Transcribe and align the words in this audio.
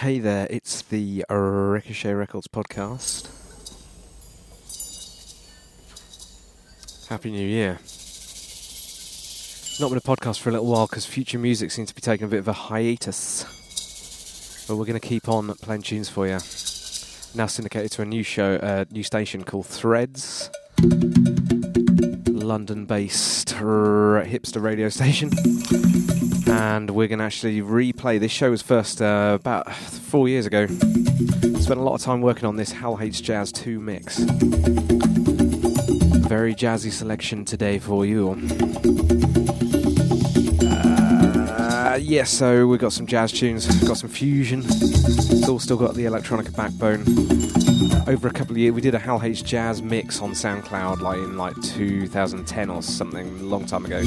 Hey 0.00 0.18
there, 0.18 0.46
it's 0.50 0.82
the 0.82 1.24
Ricochet 1.30 2.12
Records 2.12 2.48
podcast. 2.48 3.30
Happy 7.08 7.30
New 7.30 7.48
Year. 7.48 7.78
Not 9.80 9.88
been 9.88 9.96
a 9.96 10.02
podcast 10.02 10.40
for 10.40 10.50
a 10.50 10.52
little 10.52 10.66
while 10.66 10.86
because 10.86 11.06
future 11.06 11.38
music 11.38 11.70
seems 11.70 11.88
to 11.88 11.94
be 11.94 12.02
taking 12.02 12.26
a 12.26 12.28
bit 12.28 12.40
of 12.40 12.48
a 12.48 12.52
hiatus. 12.52 13.44
But 14.68 14.76
we're 14.76 14.84
going 14.84 15.00
to 15.00 15.08
keep 15.08 15.30
on 15.30 15.54
playing 15.62 15.80
tunes 15.80 16.10
for 16.10 16.26
you. 16.26 16.40
Now 17.34 17.46
syndicated 17.46 17.90
to 17.92 18.02
a 18.02 18.04
new 18.04 18.22
show, 18.22 18.56
a 18.62 18.66
uh, 18.66 18.84
new 18.90 19.02
station 19.02 19.44
called 19.44 19.64
Threads. 19.64 20.50
London 22.46 22.86
based 22.86 23.48
hipster 23.48 24.62
radio 24.62 24.88
station 24.88 25.30
and 26.48 26.90
we're 26.90 27.08
going 27.08 27.18
to 27.18 27.24
actually 27.24 27.60
replay. 27.60 28.20
This 28.20 28.30
show 28.30 28.50
was 28.50 28.62
first 28.62 29.02
uh, 29.02 29.36
about 29.40 29.74
four 29.74 30.28
years 30.28 30.46
ago. 30.46 30.66
Spent 30.68 31.80
a 31.80 31.82
lot 31.82 31.94
of 31.94 32.02
time 32.02 32.20
working 32.20 32.44
on 32.44 32.56
this 32.56 32.70
Hal 32.70 32.96
Hates 32.96 33.20
Jazz 33.20 33.50
2 33.50 33.80
mix. 33.80 34.18
Very 36.28 36.54
jazzy 36.54 36.92
selection 36.92 37.44
today 37.44 37.80
for 37.80 38.06
you. 38.06 38.36
Uh, 41.96 41.98
yes, 41.98 42.10
yeah, 42.10 42.24
so 42.24 42.66
we've 42.66 42.78
got 42.78 42.92
some 42.92 43.06
jazz 43.06 43.32
tunes, 43.32 43.66
got 43.88 43.96
some 43.96 44.10
fusion. 44.10 44.62
It's 44.66 45.48
all 45.48 45.58
still 45.58 45.78
got 45.78 45.94
the 45.94 46.04
electronica 46.04 46.54
backbone 46.54 47.04
over 48.06 48.28
a 48.28 48.30
couple 48.30 48.52
of 48.52 48.58
years, 48.58 48.74
we 48.74 48.82
did 48.82 48.94
a 48.94 48.98
Hal 48.98 49.18
Hates 49.18 49.40
Jazz 49.40 49.80
mix 49.80 50.20
on 50.20 50.32
SoundCloud, 50.32 51.00
like 51.00 51.16
in 51.16 51.38
like 51.38 51.54
2010 51.62 52.68
or 52.68 52.82
something, 52.82 53.26
a 53.26 53.42
long 53.44 53.64
time 53.64 53.86
ago. 53.86 54.02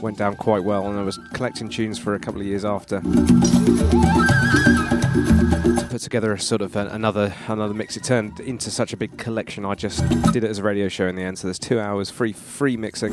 Went 0.00 0.18
down 0.18 0.36
quite 0.36 0.62
well, 0.62 0.86
and 0.86 0.96
I 0.96 1.02
was 1.02 1.18
collecting 1.34 1.68
tunes 1.68 1.98
for 1.98 2.14
a 2.14 2.20
couple 2.20 2.40
of 2.40 2.46
years 2.46 2.64
after 2.64 3.00
to 3.00 3.08
put 5.90 6.00
together 6.00 6.32
a 6.32 6.40
sort 6.40 6.62
of 6.62 6.76
a, 6.76 6.86
another 6.90 7.34
another 7.48 7.74
mix. 7.74 7.96
It 7.96 8.04
turned 8.04 8.38
into 8.38 8.70
such 8.70 8.92
a 8.92 8.96
big 8.96 9.18
collection. 9.18 9.64
I 9.64 9.74
just 9.74 10.08
did 10.32 10.44
it 10.44 10.50
as 10.50 10.58
a 10.58 10.62
radio 10.62 10.86
show 10.86 11.08
in 11.08 11.16
the 11.16 11.22
end. 11.22 11.40
So 11.40 11.48
there's 11.48 11.58
two 11.58 11.80
hours 11.80 12.08
free 12.08 12.32
free 12.32 12.76
mixing. 12.76 13.12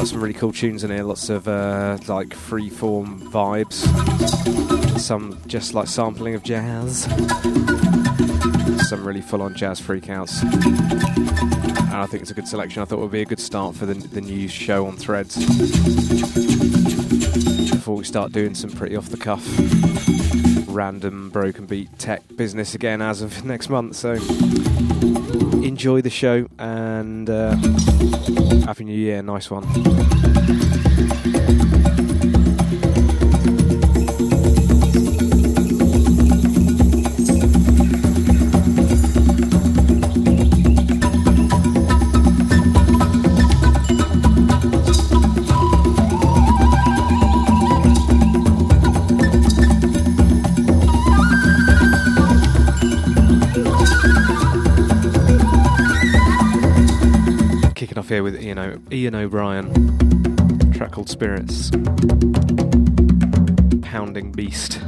Got 0.00 0.08
some 0.08 0.22
really 0.22 0.32
cool 0.32 0.50
tunes 0.50 0.82
in 0.82 0.90
here. 0.90 1.02
Lots 1.02 1.28
of 1.28 1.46
uh, 1.46 1.98
like 2.08 2.32
free 2.32 2.70
form 2.70 3.20
vibes 3.20 3.84
some 4.98 5.38
just 5.46 5.74
like 5.74 5.88
sampling 5.88 6.34
of 6.34 6.42
jazz, 6.42 7.02
some 8.88 9.06
really 9.06 9.20
full 9.20 9.42
on 9.42 9.54
jazz 9.54 9.78
freakouts. 9.78 10.42
And 10.42 11.92
I 11.92 12.06
think 12.06 12.22
it's 12.22 12.30
a 12.30 12.34
good 12.34 12.48
selection. 12.48 12.80
I 12.80 12.86
thought 12.86 12.96
it 12.96 13.02
would 13.02 13.10
be 13.10 13.20
a 13.20 13.26
good 13.26 13.40
start 13.40 13.76
for 13.76 13.84
the, 13.84 13.92
the 13.92 14.22
new 14.22 14.48
show 14.48 14.86
on 14.86 14.96
Threads. 14.96 15.36
Before 17.70 17.96
we 17.96 18.04
start 18.04 18.32
doing 18.32 18.54
some 18.54 18.70
pretty 18.70 18.96
off 18.96 19.10
the 19.10 19.18
cuff, 19.18 19.46
random 20.66 21.28
broken 21.28 21.66
beat 21.66 21.98
tech 21.98 22.22
business 22.38 22.74
again 22.74 23.02
as 23.02 23.20
of 23.20 23.44
next 23.44 23.68
month. 23.68 23.96
So 23.96 24.16
enjoy 25.70 26.00
the 26.00 26.10
show 26.10 26.48
and 26.58 27.30
uh, 27.30 27.54
Happy 28.66 28.82
New 28.82 28.96
Year. 28.96 29.22
Nice 29.22 29.48
one. 29.52 29.64
Here 58.10 58.22
with 58.24 58.42
Ian, 58.42 58.58
o- 58.58 58.78
Ian 58.90 59.14
O'Brien, 59.14 59.72
track 60.72 60.90
called 60.90 61.08
Spirits. 61.08 61.70
Pounding 63.82 64.32
Beast. 64.32 64.80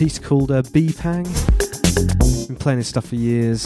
Artiste 0.00 0.22
called 0.22 0.50
uh, 0.50 0.62
B-Pang. 0.72 1.24
Been 1.24 2.56
playing 2.56 2.78
his 2.78 2.88
stuff 2.88 3.04
for 3.08 3.16
years. 3.16 3.64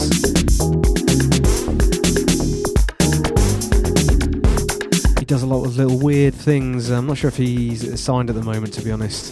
He 5.17 5.25
does 5.25 5.43
a 5.43 5.47
lot 5.47 5.63
of 5.63 5.77
little 5.77 5.97
weird 5.97 6.33
things. 6.33 6.89
I'm 6.89 7.07
not 7.07 7.17
sure 7.19 7.29
if 7.29 7.37
he's 7.37 8.01
signed 8.01 8.29
at 8.29 8.35
the 8.35 8.41
moment, 8.41 8.73
to 8.73 8.81
be 8.81 8.91
honest. 8.91 9.31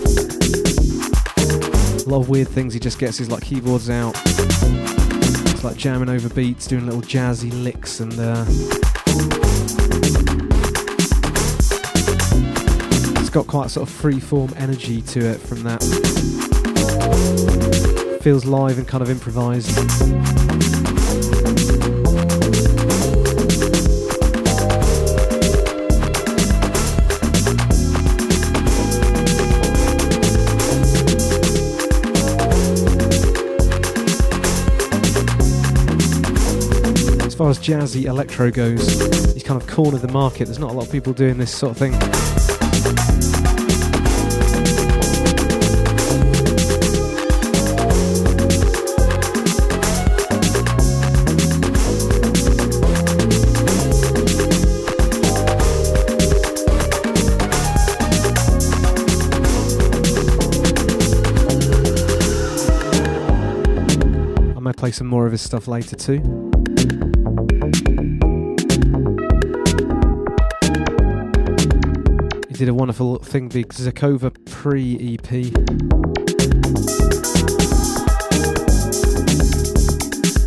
A 2.05 2.09
lot 2.09 2.21
of 2.21 2.29
weird 2.29 2.47
things. 2.47 2.73
He 2.73 2.79
just 2.79 2.99
gets 2.99 3.17
his 3.17 3.29
like 3.29 3.43
keyboards 3.43 3.89
out. 3.89 4.15
It's 4.23 5.65
like 5.65 5.75
jamming 5.75 6.07
over 6.07 6.29
beats, 6.29 6.67
doing 6.67 6.85
little 6.85 7.01
jazzy 7.01 7.51
licks 7.51 7.99
and. 7.99 8.17
Uh, 8.17 8.45
It's 13.19 13.29
got 13.29 13.47
quite 13.47 13.65
a 13.65 13.69
sort 13.69 13.89
of 13.89 13.93
free-form 13.93 14.53
energy 14.55 15.01
to 15.01 15.19
it 15.19 15.41
from 15.41 15.63
that. 15.63 16.52
Feels 18.21 18.45
live 18.45 18.77
and 18.77 18.87
kind 18.87 19.01
of 19.01 19.09
improvised. 19.09 19.69
As 37.25 37.35
far 37.35 37.49
as 37.49 37.59
jazzy 37.59 38.05
electro 38.05 38.51
goes, 38.51 38.87
he's 39.33 39.43
kind 39.43 39.61
of 39.61 39.67
cornered 39.67 40.01
the 40.01 40.07
market. 40.07 40.45
There's 40.45 40.59
not 40.59 40.71
a 40.71 40.73
lot 40.73 40.85
of 40.85 40.91
people 40.91 41.13
doing 41.13 41.37
this 41.37 41.51
sort 41.51 41.71
of 41.71 41.77
thing. 41.77 43.12
Play 64.83 64.91
some 64.91 65.07
more 65.07 65.25
of 65.25 65.31
his 65.31 65.41
stuff 65.41 65.69
later 65.69 65.95
too. 65.95 66.15
He 72.49 72.53
did 72.53 72.67
a 72.67 72.73
wonderful 72.73 73.19
thing, 73.19 73.47
the 73.47 73.63
Zakova 73.63 74.33
pre 74.43 74.95
EP. 75.13 75.31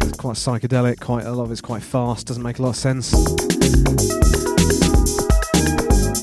It's 0.05 0.18
quite 0.18 0.37
psychedelic, 0.37 1.01
quite 1.01 1.25
a 1.25 1.33
lot 1.33 1.44
of 1.44 1.51
it's 1.51 1.62
quite 1.62 1.83
fast, 1.83 2.27
doesn't 2.27 2.42
make 2.42 2.59
a 2.59 2.62
lot 2.62 2.68
of 2.68 2.77
sense. 2.77 3.12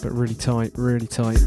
But 0.03 0.11
really 0.11 0.35
tight, 0.35 0.73
really 0.75 1.07
tight. 1.07 1.39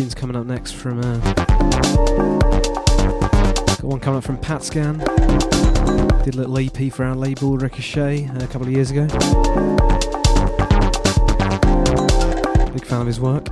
Tunes 0.00 0.14
coming 0.14 0.36
up 0.36 0.44
next 0.44 0.72
from. 0.72 1.00
Uh, 1.00 1.16
got 3.76 3.84
one 3.84 3.98
coming 3.98 4.18
up 4.18 4.24
from 4.24 4.36
Pat 4.36 4.62
Scan. 4.62 4.98
Did 6.22 6.34
a 6.34 6.44
little 6.44 6.58
EP 6.58 6.92
for 6.92 7.06
our 7.06 7.14
label 7.14 7.56
Ricochet 7.56 8.26
uh, 8.26 8.44
a 8.44 8.46
couple 8.46 8.64
of 8.66 8.72
years 8.72 8.90
ago. 8.90 9.06
Big 12.74 12.84
fan 12.84 13.00
of 13.00 13.06
his 13.06 13.18
work. 13.18 13.48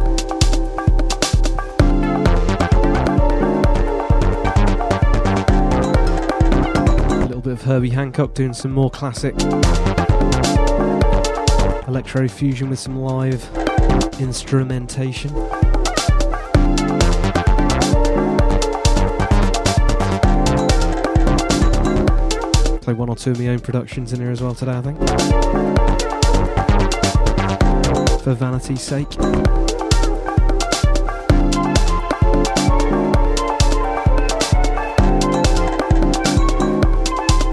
A 7.09 7.27
little 7.27 7.41
bit 7.41 7.53
of 7.55 7.63
Herbie 7.63 7.89
Hancock 7.89 8.35
doing 8.35 8.53
some 8.53 8.73
more 8.73 8.91
classic 8.91 9.35
electro 11.89 12.29
fusion 12.29 12.69
with 12.69 12.81
some 12.81 12.99
live 12.99 13.49
instrumentation. 14.21 15.33
Play 22.85 22.93
one 22.93 23.09
or 23.09 23.17
two 23.17 23.31
of 23.31 23.41
my 23.41 23.49
own 23.49 23.59
productions 23.61 24.13
in 24.13 24.21
here 24.21 24.31
as 24.31 24.43
well 24.43 24.55
today, 24.55 24.73
I 24.77 24.83
think. 24.83 24.99
For 28.21 28.35
vanity's 28.35 28.83
sake. 28.83 29.09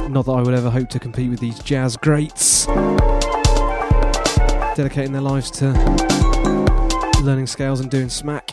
Not 0.10 0.26
that 0.26 0.34
I 0.34 0.42
would 0.42 0.54
ever 0.54 0.70
hope 0.70 0.90
to 0.90 1.00
compete 1.00 1.30
with 1.30 1.40
these 1.40 1.60
jazz 1.60 1.96
greats, 1.96 2.66
dedicating 4.76 5.14
their 5.14 5.22
lives 5.22 5.50
to 5.52 5.68
learning 7.24 7.48
scales 7.48 7.80
and 7.80 7.90
doing 7.90 8.10
smack. 8.10 8.51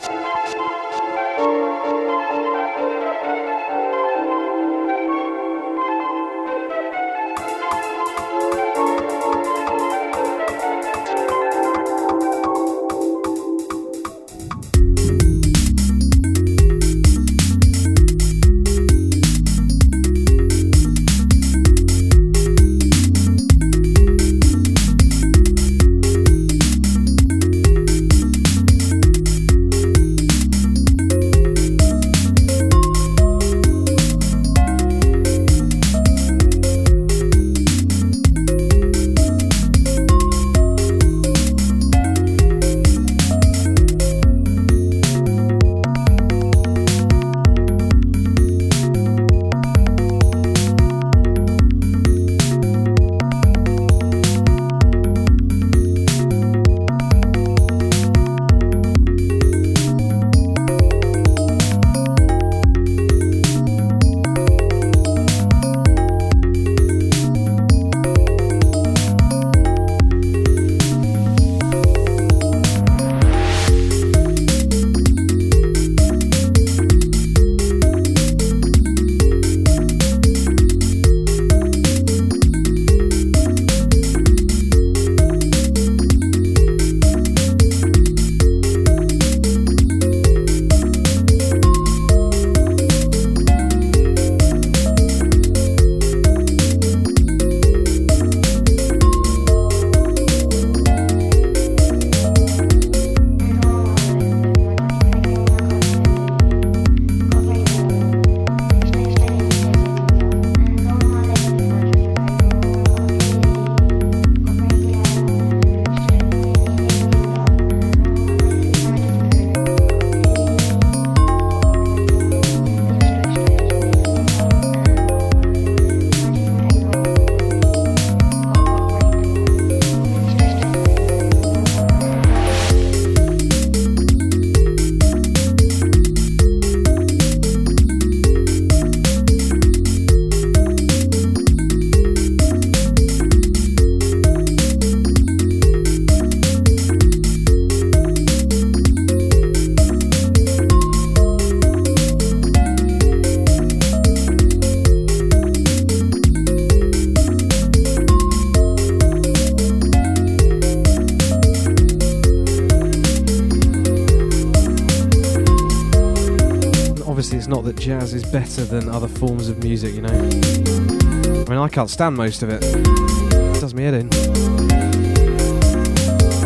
Better 168.31 168.63
than 168.63 168.89
other 168.89 169.07
forms 169.07 169.49
of 169.49 169.63
music, 169.63 169.95
you 169.95 170.01
know. 170.01 170.09
I 170.09 171.49
mean, 171.49 171.57
I 171.57 171.67
can't 171.67 171.89
stand 171.89 172.15
most 172.15 172.43
of 172.43 172.49
it. 172.49 172.63
It 172.63 173.59
does 173.59 173.73
me 173.73 173.83
head 173.83 173.95
in. 173.95 174.09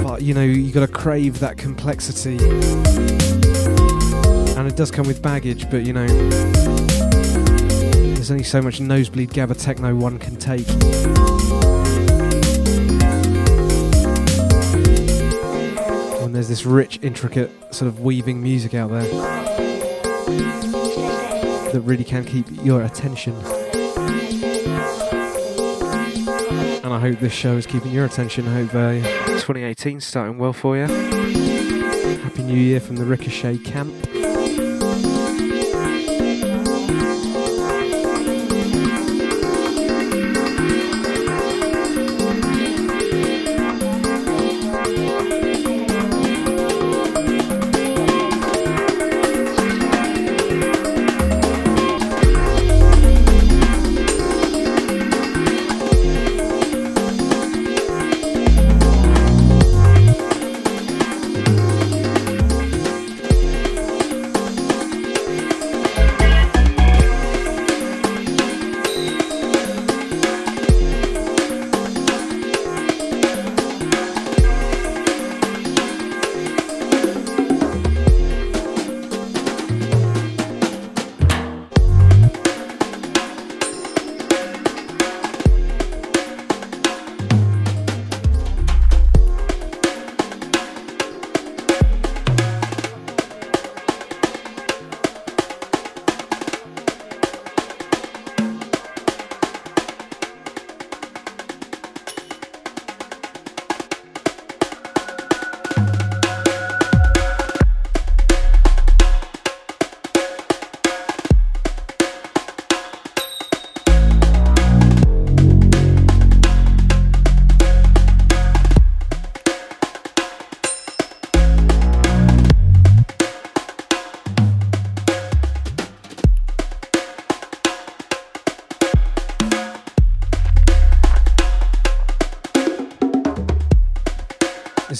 But, 0.03 0.21
you 0.21 0.33
know, 0.33 0.43
you 0.43 0.71
gotta 0.71 0.87
crave 0.87 1.39
that 1.39 1.57
complexity. 1.57 2.37
And 4.57 4.67
it 4.67 4.77
does 4.77 4.91
come 4.91 5.07
with 5.07 5.21
baggage, 5.21 5.69
but, 5.69 5.85
you 5.85 5.91
know, 5.91 6.07
there's 8.13 8.31
only 8.31 8.43
so 8.43 8.61
much 8.61 8.79
nosebleed 8.79 9.31
gabba 9.31 9.61
techno 9.61 9.93
one 9.93 10.19
can 10.19 10.37
take. 10.37 10.67
When 16.21 16.31
there's 16.31 16.47
this 16.47 16.65
rich, 16.65 16.99
intricate 17.01 17.51
sort 17.73 17.89
of 17.89 17.99
weaving 17.99 18.41
music 18.41 18.73
out 18.73 18.91
there 18.91 19.43
that 21.73 21.81
really 21.81 22.03
can 22.03 22.23
keep 22.23 22.45
your 22.63 22.83
attention. 22.83 23.33
And 26.83 26.93
I 26.93 26.99
hope 26.99 27.19
this 27.19 27.33
show 27.33 27.57
is 27.57 27.65
keeping 27.65 27.91
your 27.91 28.05
attention. 28.05 28.47
I 28.47 28.63
hope 28.63 28.75
uh, 28.75 29.01
2018 29.39 29.99
starting 29.99 30.37
well 30.37 30.53
for 30.53 30.77
you. 30.77 30.85
Happy 30.85 32.43
New 32.43 32.59
Year 32.59 32.79
from 32.79 32.97
the 32.97 33.05
Ricochet 33.05 33.57
camp. 33.57 34.12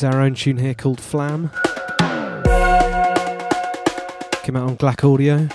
Our 0.03 0.21
own 0.21 0.33
tune 0.33 0.57
here 0.57 0.73
called 0.73 0.99
Flam. 0.99 1.49
Came 4.43 4.55
out 4.55 4.67
on 4.67 4.77
Glac 4.77 5.03
Audio. 5.03 5.47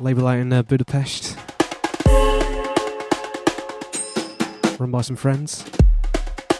Label 0.00 0.26
out 0.26 0.38
in 0.38 0.52
uh, 0.52 0.62
Budapest. 0.62 1.36
Run 4.78 4.90
by 4.90 5.00
some 5.02 5.16
friends. 5.16 5.64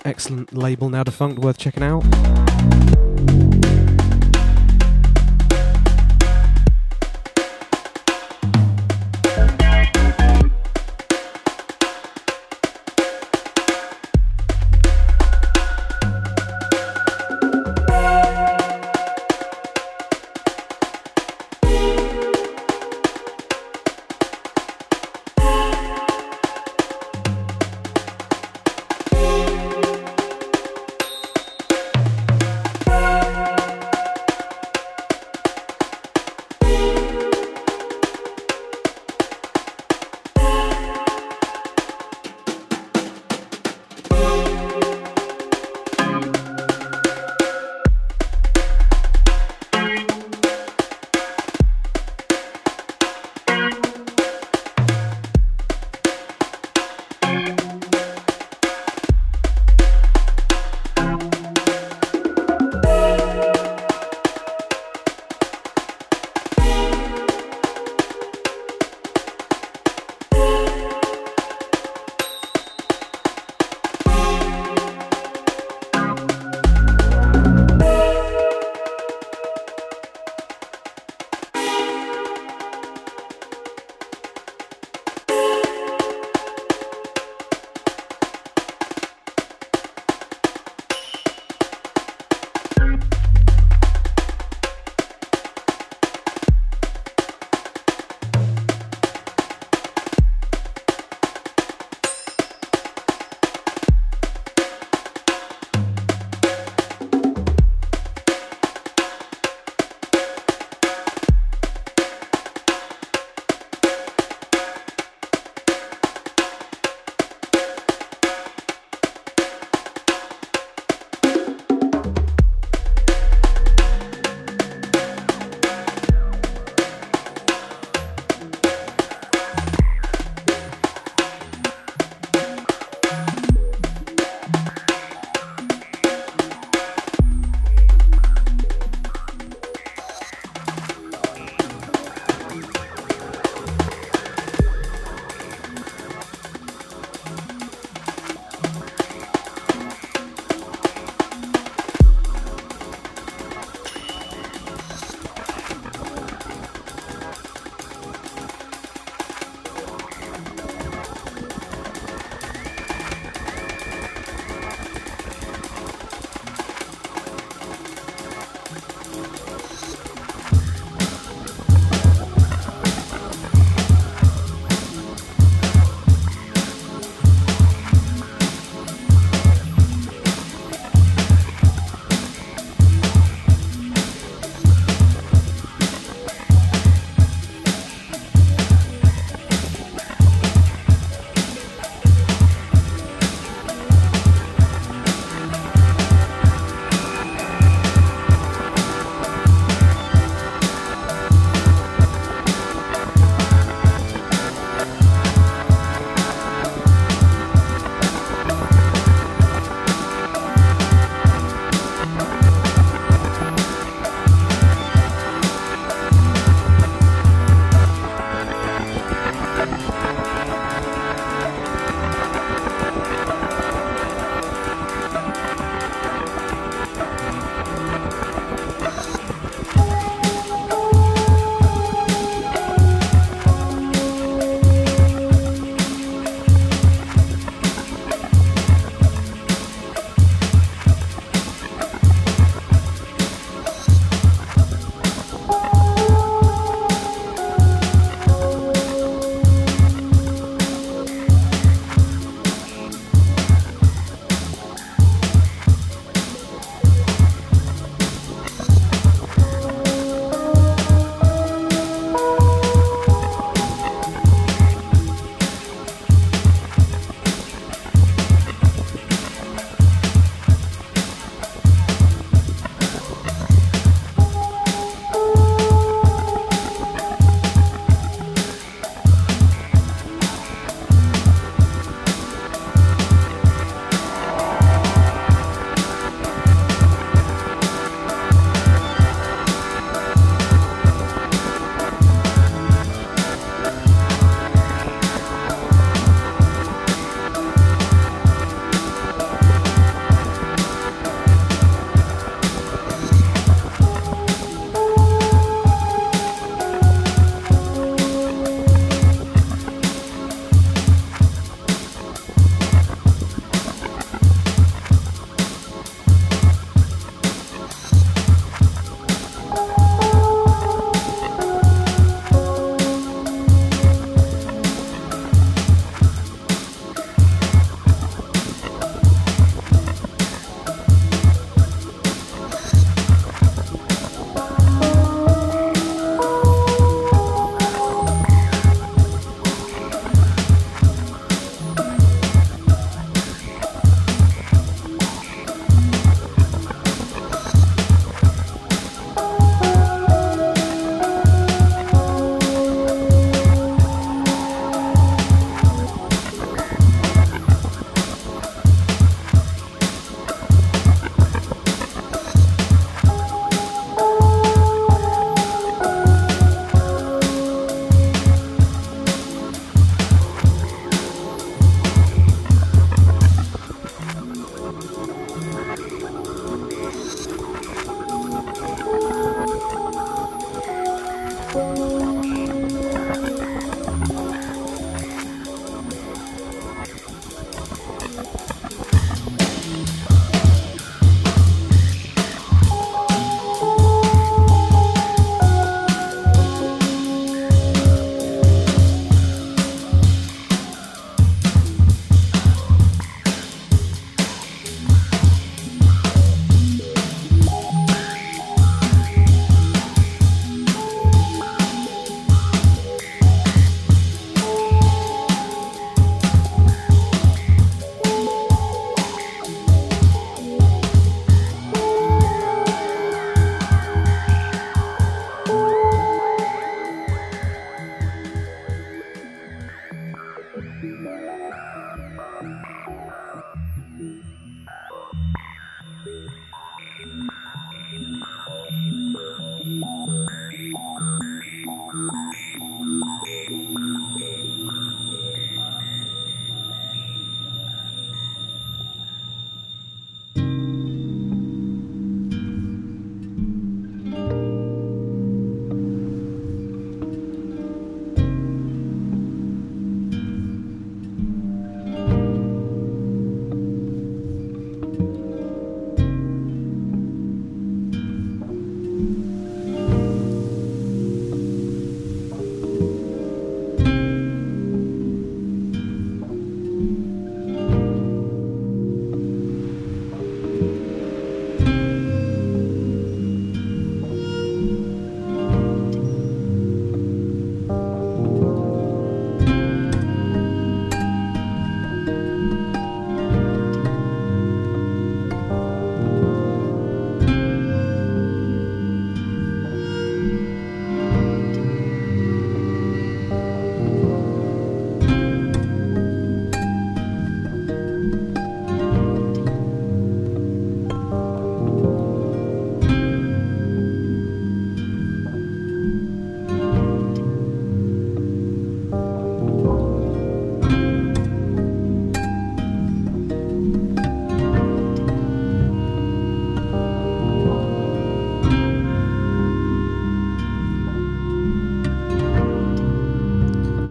Excellent 0.04 0.52
label, 0.52 0.88
now 0.90 1.04
defunct, 1.04 1.40
worth 1.40 1.58
checking 1.58 1.82
out. 1.82 2.04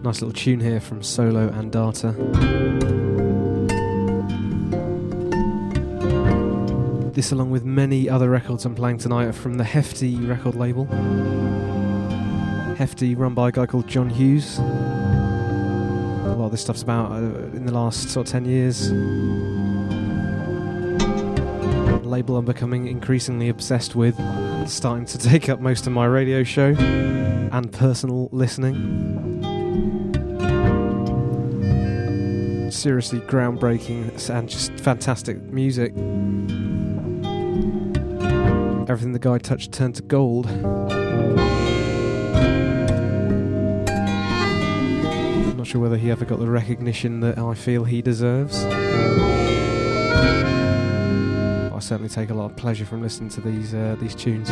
Nice 0.06 0.22
little 0.22 0.40
tune 0.40 0.60
here 0.60 0.78
from 0.78 1.02
Solo 1.02 1.48
and 1.48 1.72
Data. 1.72 2.12
This, 7.12 7.32
along 7.32 7.50
with 7.50 7.64
many 7.64 8.08
other 8.08 8.30
records 8.30 8.64
I'm 8.64 8.76
playing 8.76 8.98
tonight, 8.98 9.24
are 9.24 9.32
from 9.32 9.54
the 9.54 9.64
Hefty 9.64 10.14
record 10.14 10.54
label. 10.54 10.84
Hefty, 12.76 13.16
run 13.16 13.34
by 13.34 13.48
a 13.48 13.52
guy 13.52 13.66
called 13.66 13.88
John 13.88 14.08
Hughes. 14.08 14.58
A 14.58 14.62
lot 16.38 16.44
of 16.44 16.50
this 16.52 16.60
stuff's 16.60 16.82
about 16.82 17.10
uh, 17.10 17.16
in 17.16 17.66
the 17.66 17.74
last 17.74 18.08
sort 18.08 18.28
of 18.28 18.32
10 18.32 18.44
years. 18.44 18.90
A 21.90 21.98
label 22.04 22.36
I'm 22.36 22.44
becoming 22.44 22.86
increasingly 22.86 23.48
obsessed 23.48 23.96
with, 23.96 24.14
starting 24.68 25.04
to 25.06 25.18
take 25.28 25.48
up 25.48 25.58
most 25.58 25.88
of 25.88 25.92
my 25.92 26.04
radio 26.04 26.44
show 26.44 26.76
and 26.76 27.72
personal 27.72 28.28
listening. 28.30 29.35
Seriously 32.86 33.18
groundbreaking 33.18 34.30
and 34.30 34.48
just 34.48 34.70
fantastic 34.78 35.42
music. 35.42 35.90
Everything 38.88 39.10
the 39.10 39.18
guy 39.18 39.38
touched 39.38 39.72
turned 39.72 39.96
to 39.96 40.02
gold. 40.02 40.46
I'm 40.46 40.86
not 45.56 45.66
sure 45.66 45.80
whether 45.80 45.96
he 45.96 46.12
ever 46.12 46.24
got 46.24 46.38
the 46.38 46.46
recognition 46.46 47.18
that 47.22 47.38
I 47.38 47.54
feel 47.54 47.82
he 47.82 48.02
deserves. 48.02 48.62
I 48.62 48.68
certainly 51.80 52.08
take 52.08 52.30
a 52.30 52.34
lot 52.34 52.52
of 52.52 52.56
pleasure 52.56 52.84
from 52.84 53.02
listening 53.02 53.30
to 53.30 53.40
these 53.40 53.74
uh, 53.74 53.96
these 53.98 54.14
tunes. 54.14 54.48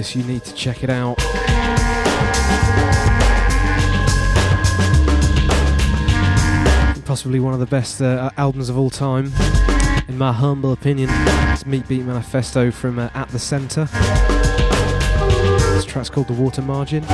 This, 0.00 0.16
you 0.16 0.22
need 0.22 0.42
to 0.42 0.54
check 0.54 0.82
it 0.82 0.88
out. 0.88 1.18
Possibly 7.04 7.38
one 7.38 7.52
of 7.52 7.60
the 7.60 7.66
best 7.68 8.00
uh, 8.00 8.30
albums 8.38 8.70
of 8.70 8.78
all 8.78 8.88
time, 8.88 9.30
in 10.08 10.16
my 10.16 10.32
humble 10.32 10.72
opinion. 10.72 11.10
It's 11.10 11.66
Meat 11.66 11.86
Beat 11.86 12.04
Manifesto 12.04 12.70
from 12.70 12.98
uh, 12.98 13.10
At 13.12 13.28
the 13.28 13.38
Centre. 13.38 13.88
This 15.74 15.84
track's 15.84 16.08
called 16.08 16.28
The 16.28 16.32
Water 16.32 16.62
Margin. 16.62 17.04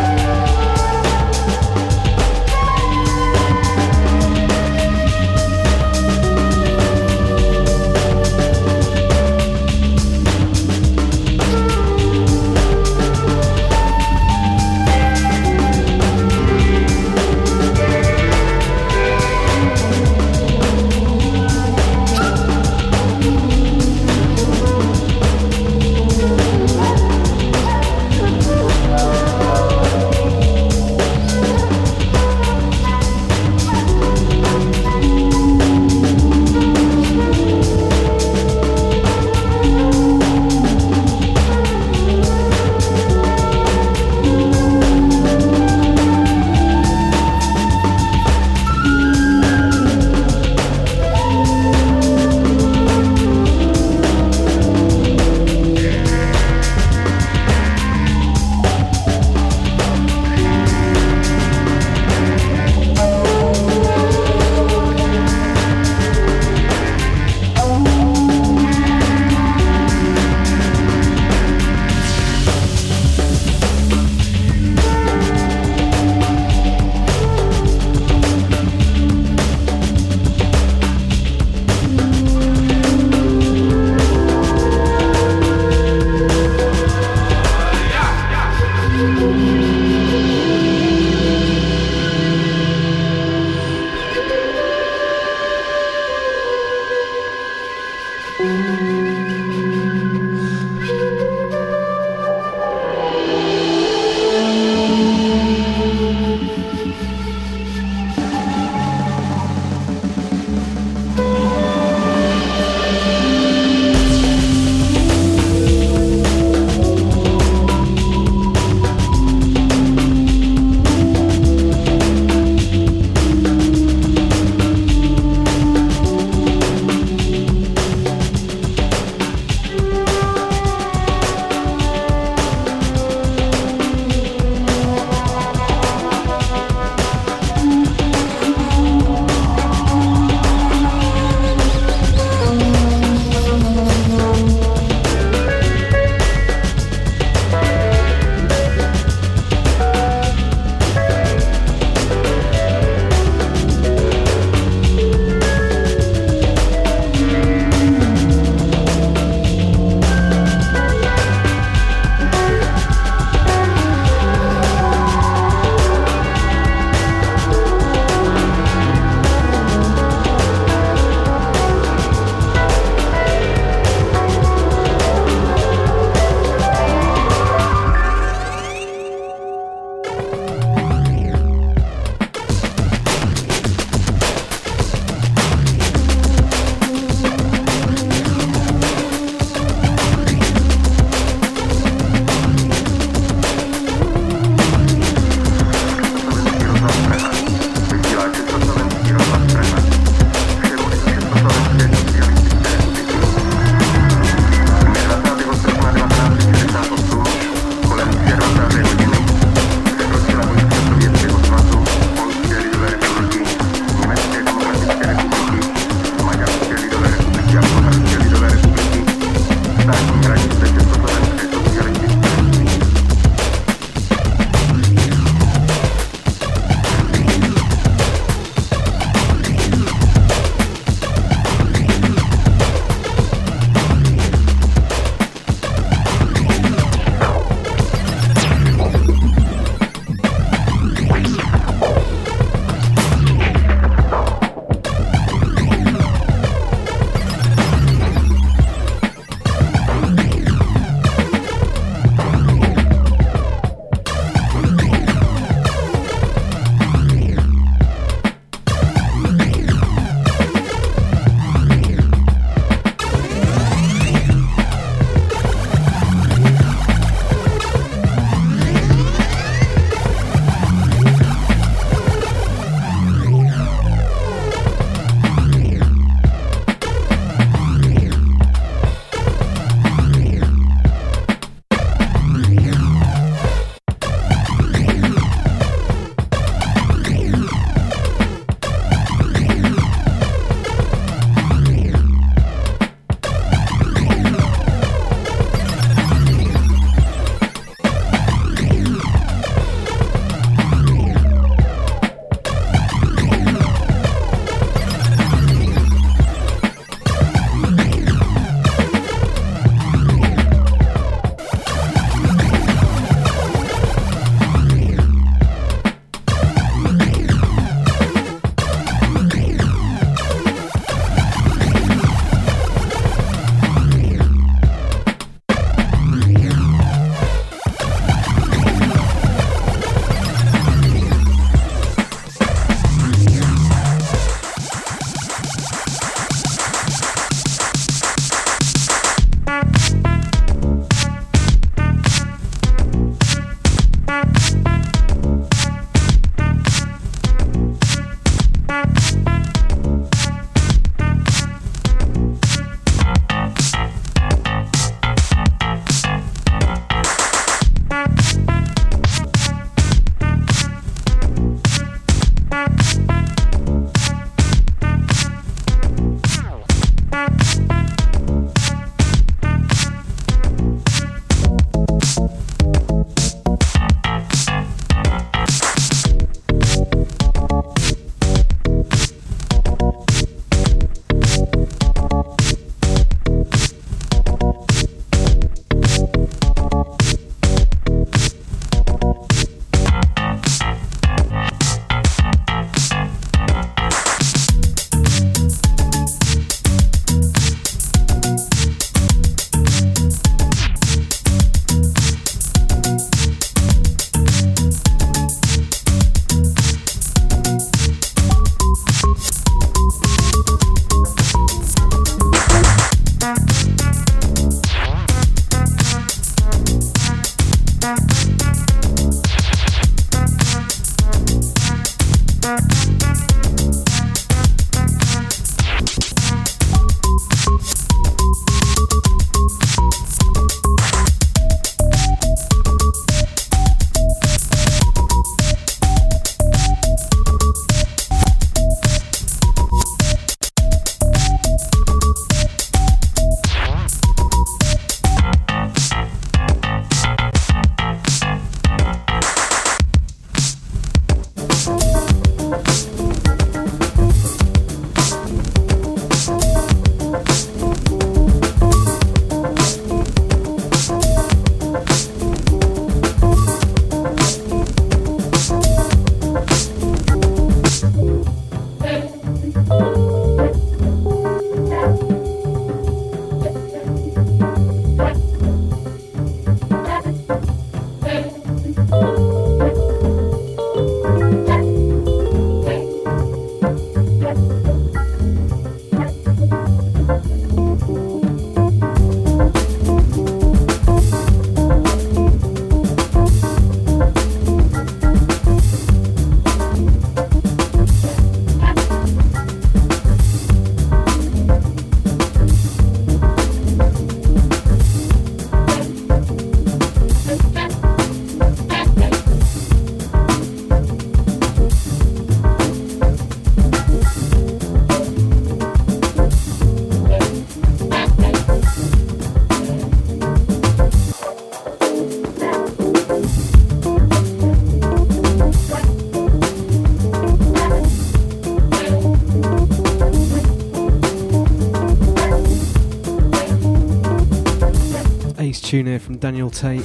From 536.16 536.30
Daniel 536.30 536.50
Tate. 536.50 536.82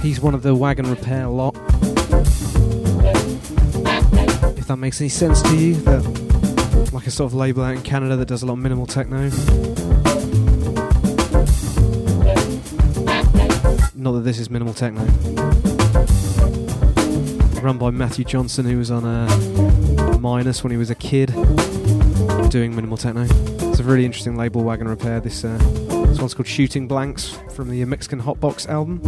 He's 0.00 0.20
one 0.20 0.34
of 0.34 0.42
the 0.42 0.54
wagon 0.54 0.88
repair 0.88 1.26
lot. 1.28 1.54
If 4.56 4.66
that 4.68 4.76
makes 4.78 5.00
any 5.00 5.08
sense 5.08 5.42
to 5.42 5.56
you, 5.56 5.74
that 5.82 6.90
like 6.92 7.06
a 7.06 7.10
sort 7.10 7.30
of 7.30 7.34
label 7.34 7.62
out 7.62 7.74
in 7.74 7.82
Canada 7.82 8.16
that 8.16 8.28
does 8.28 8.42
a 8.42 8.46
lot 8.46 8.54
of 8.54 8.58
minimal 8.60 8.86
techno. 8.86 9.30
Not 13.94 14.12
that 14.12 14.22
this 14.24 14.38
is 14.38 14.50
minimal 14.50 14.74
techno. 14.74 15.04
Run 17.64 17.78
by 17.78 17.90
Matthew 17.90 18.26
Johnson, 18.26 18.66
who 18.66 18.76
was 18.76 18.90
on 18.90 19.06
a 19.06 19.24
uh, 19.24 19.63
Minus 20.24 20.64
when 20.64 20.70
he 20.70 20.78
was 20.78 20.88
a 20.88 20.94
kid, 20.94 21.26
doing 22.48 22.74
minimal 22.74 22.96
techno. 22.96 23.26
It's 23.68 23.78
a 23.78 23.82
really 23.82 24.06
interesting 24.06 24.36
label, 24.38 24.64
Wagon 24.64 24.88
Repair. 24.88 25.20
This 25.20 25.44
uh, 25.44 25.58
this 26.08 26.18
one's 26.18 26.32
called 26.32 26.46
Shooting 26.46 26.88
Blanks 26.88 27.36
from 27.52 27.68
the 27.68 27.84
Mexican 27.84 28.22
Hotbox 28.22 28.66
album. 28.66 29.02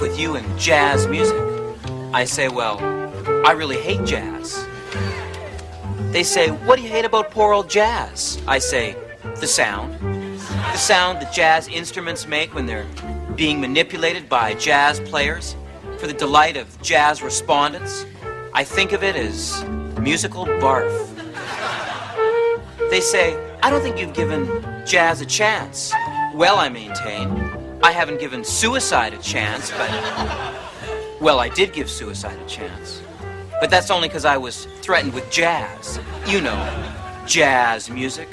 With 0.00 0.16
you 0.16 0.36
and 0.36 0.58
jazz 0.58 1.08
music? 1.08 1.36
I 2.12 2.24
say, 2.24 2.48
well, 2.48 2.78
I 3.44 3.52
really 3.52 3.80
hate 3.80 4.04
jazz. 4.04 4.64
They 6.12 6.22
say, 6.22 6.50
what 6.50 6.76
do 6.76 6.82
you 6.82 6.88
hate 6.88 7.04
about 7.04 7.32
poor 7.32 7.52
old 7.52 7.68
jazz? 7.68 8.40
I 8.46 8.58
say, 8.58 8.96
the 9.40 9.46
sound. 9.46 9.98
The 10.38 10.76
sound 10.76 11.20
that 11.20 11.32
jazz 11.32 11.66
instruments 11.66 12.28
make 12.28 12.54
when 12.54 12.66
they're 12.66 12.86
being 13.34 13.60
manipulated 13.60 14.28
by 14.28 14.54
jazz 14.54 15.00
players 15.00 15.56
for 15.98 16.06
the 16.06 16.12
delight 16.12 16.56
of 16.56 16.80
jazz 16.80 17.20
respondents. 17.20 18.06
I 18.54 18.62
think 18.62 18.92
of 18.92 19.02
it 19.02 19.16
as 19.16 19.64
musical 20.00 20.46
barf. 20.46 20.88
They 22.90 23.00
say, 23.00 23.36
I 23.62 23.70
don't 23.70 23.82
think 23.82 23.98
you've 23.98 24.14
given 24.14 24.46
jazz 24.86 25.20
a 25.20 25.26
chance. 25.26 25.92
Well, 26.34 26.56
I 26.56 26.68
I 26.68 26.87
haven't 27.98 28.20
given 28.20 28.44
suicide 28.44 29.12
a 29.12 29.18
chance, 29.18 29.72
but. 29.72 29.90
Well, 31.20 31.40
I 31.40 31.48
did 31.48 31.72
give 31.72 31.90
suicide 31.90 32.38
a 32.38 32.46
chance. 32.48 33.02
But 33.60 33.70
that's 33.70 33.90
only 33.90 34.06
because 34.06 34.24
I 34.24 34.36
was 34.36 34.66
threatened 34.82 35.14
with 35.14 35.28
jazz. 35.32 35.98
You 36.24 36.40
know, 36.40 36.94
jazz 37.26 37.90
music. 37.90 38.28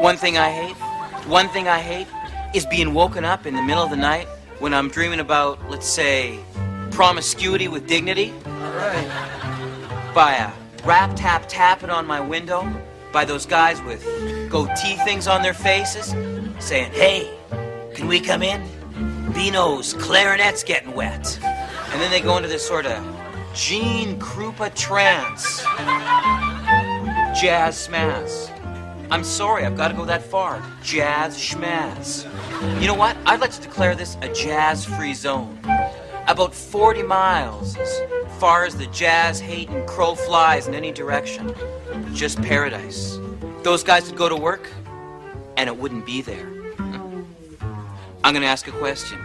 One 0.00 0.16
thing 0.16 0.38
I 0.38 0.48
hate, 0.48 0.74
one 1.28 1.50
thing 1.50 1.68
I 1.68 1.80
hate 1.80 2.06
is 2.54 2.64
being 2.64 2.94
woken 2.94 3.26
up 3.26 3.44
in 3.44 3.54
the 3.54 3.62
middle 3.62 3.82
of 3.82 3.90
the 3.90 3.96
night 3.96 4.26
when 4.58 4.72
I'm 4.72 4.88
dreaming 4.88 5.20
about, 5.20 5.58
let's 5.68 5.86
say, 5.86 6.38
promiscuity 6.92 7.68
with 7.68 7.86
dignity. 7.86 8.32
Right. 8.46 10.12
By 10.14 10.36
a 10.36 10.86
rap 10.86 11.14
tap 11.14 11.44
tapping 11.46 11.90
on 11.90 12.06
my 12.06 12.20
window, 12.20 12.66
by 13.12 13.26
those 13.26 13.44
guys 13.44 13.82
with 13.82 14.02
goatee 14.50 14.96
things 15.04 15.28
on 15.28 15.42
their 15.42 15.52
faces, 15.52 16.14
saying, 16.58 16.90
Hey, 16.92 17.33
can 17.94 18.08
we 18.08 18.20
come 18.20 18.42
in? 18.42 18.62
Bino's 19.32 19.94
clarinet's 19.94 20.62
getting 20.64 20.92
wet. 20.92 21.38
And 21.42 22.00
then 22.00 22.10
they 22.10 22.20
go 22.20 22.36
into 22.36 22.48
this 22.48 22.66
sort 22.66 22.86
of 22.86 23.04
Gene 23.54 24.18
Krupa 24.18 24.74
trance. 24.74 25.60
Jazz 27.40 27.88
smaz. 27.88 28.50
I'm 29.10 29.22
sorry, 29.22 29.64
I've 29.64 29.76
got 29.76 29.88
to 29.88 29.94
go 29.94 30.04
that 30.06 30.22
far. 30.22 30.60
Jazz 30.82 31.36
schmaz. 31.36 32.24
You 32.80 32.88
know 32.88 32.94
what? 32.94 33.16
I'd 33.26 33.40
like 33.40 33.52
to 33.52 33.60
declare 33.60 33.94
this 33.94 34.16
a 34.22 34.32
jazz 34.32 34.84
free 34.84 35.14
zone. 35.14 35.58
About 36.26 36.54
40 36.54 37.02
miles 37.02 37.76
as 37.76 38.00
far 38.38 38.64
as 38.64 38.76
the 38.76 38.86
jazz 38.86 39.38
hating 39.38 39.86
crow 39.86 40.14
flies 40.14 40.66
in 40.66 40.74
any 40.74 40.90
direction. 40.90 41.54
Just 42.12 42.42
paradise. 42.42 43.18
Those 43.62 43.84
guys 43.84 44.06
would 44.08 44.16
go 44.16 44.28
to 44.28 44.36
work, 44.36 44.68
and 45.56 45.68
it 45.68 45.76
wouldn't 45.76 46.06
be 46.06 46.22
there. 46.22 46.53
I'm 48.24 48.32
going 48.32 48.40
to 48.42 48.48
ask 48.48 48.66
a 48.66 48.72
question. 48.72 49.18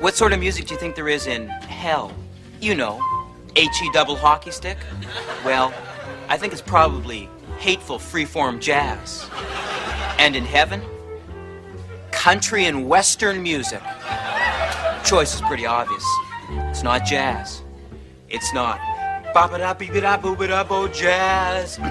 What 0.00 0.16
sort 0.16 0.32
of 0.32 0.40
music 0.40 0.66
do 0.66 0.74
you 0.74 0.80
think 0.80 0.96
there 0.96 1.08
is 1.08 1.28
in 1.28 1.46
hell? 1.46 2.12
You 2.60 2.74
know, 2.74 3.00
HE 3.54 3.90
double 3.92 4.16
hockey 4.16 4.50
stick? 4.50 4.78
Well, 5.44 5.72
I 6.28 6.36
think 6.36 6.52
it's 6.52 6.60
probably 6.60 7.30
hateful 7.58 7.98
freeform 7.98 8.60
jazz. 8.60 9.30
And 10.18 10.34
in 10.34 10.44
heaven, 10.44 10.82
country 12.10 12.64
and 12.64 12.88
western 12.88 13.40
music. 13.44 13.80
Choice 15.04 15.36
is 15.36 15.40
pretty 15.42 15.64
obvious. 15.64 16.04
It's 16.50 16.82
not 16.82 17.04
jazz. 17.04 17.62
It's 18.28 18.52
not 18.52 18.80
ba 19.32 19.46
ba 19.48 19.58
da 19.58 19.72
bee 19.72 20.00
da 20.00 20.16
boo 20.16 20.34
ba 20.34 20.48
da 20.48 20.64
bo 20.64 20.88
jazz. 20.88 21.76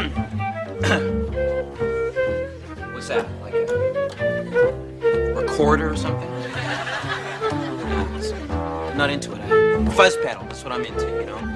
What's 2.92 3.08
that? 3.08 3.45
Recorder 5.56 5.90
or 5.90 5.96
something? 5.96 6.30
I'm 8.52 8.98
not 8.98 9.10
into 9.10 9.32
it. 9.32 9.92
Fuzz 9.94 10.18
pedal, 10.18 10.44
that's 10.44 10.66
what 10.66 10.74
I'm 10.74 10.84
into, 10.84 11.06
you 11.06 11.26
know? 11.26 11.55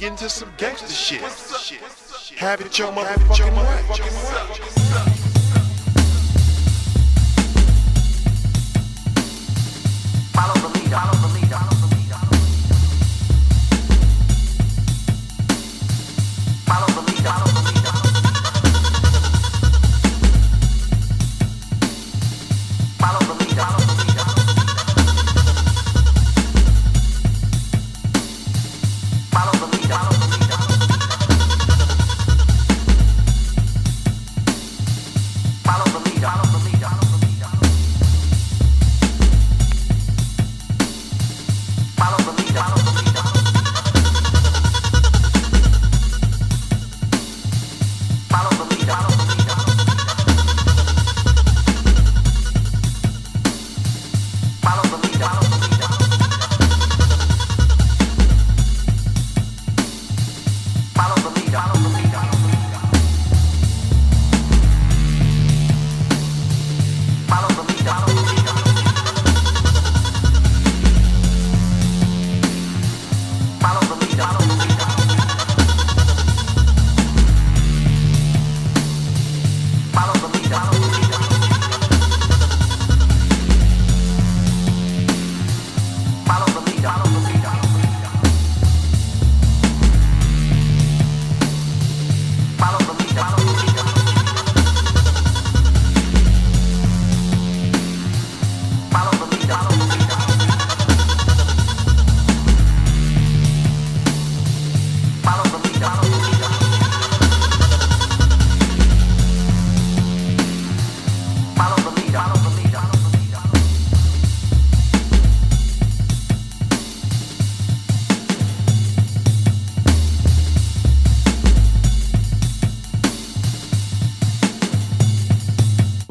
Have 0.00 0.22
it 2.62 2.78
your 2.78 2.90
motherfucking 2.90 5.14
way. 5.14 5.19